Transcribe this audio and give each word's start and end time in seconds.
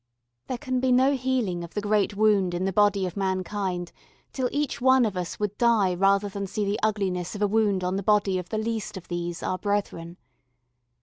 There 0.47 0.57
can 0.57 0.79
be 0.79 0.91
no 0.91 1.13
healing 1.15 1.63
of 1.63 1.75
the 1.75 1.79
great 1.81 2.15
wound 2.17 2.55
in 2.55 2.65
the 2.65 2.73
body 2.73 3.05
of 3.05 3.15
mankind 3.15 3.91
till 4.33 4.49
each 4.51 4.81
one 4.81 5.05
of 5.05 5.15
us 5.15 5.39
would 5.39 5.55
die 5.59 5.93
rather 5.93 6.27
than 6.27 6.47
see 6.47 6.65
the 6.65 6.79
ugliness 6.81 7.35
of 7.35 7.43
a 7.43 7.47
wound 7.47 7.83
on 7.83 7.97
the 7.97 8.01
body 8.01 8.39
of 8.39 8.49
the 8.49 8.57
least 8.57 8.97
of 8.97 9.09
these 9.09 9.43
our 9.43 9.59
brethren. 9.59 10.17